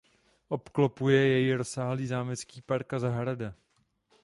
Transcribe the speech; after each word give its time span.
Obklopuje 0.49 1.27
jej 1.27 1.55
rozsáhlý 1.55 2.07
zámecký 2.07 2.61
park 2.61 2.93
a 2.93 2.99
zahrada. 2.99 3.53